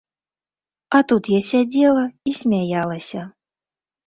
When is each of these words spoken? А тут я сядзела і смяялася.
А 0.99 1.01
тут 1.11 1.23
я 1.37 1.41
сядзела 1.49 2.03
і 2.33 2.35
смяялася. 2.41 3.21